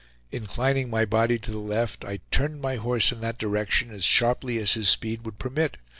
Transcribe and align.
Inclining 0.31 0.89
my 0.89 1.05
body 1.05 1.37
to 1.37 1.51
the 1.51 1.59
left, 1.59 2.03
I 2.03 2.21
turned 2.31 2.59
my 2.59 2.77
horse 2.77 3.11
in 3.11 3.21
that 3.21 3.37
direction 3.37 3.91
as 3.91 4.03
sharply 4.03 4.57
as 4.57 4.73
his 4.73 4.89
speed 4.89 5.23
would 5.27 5.37
permit. 5.37 5.77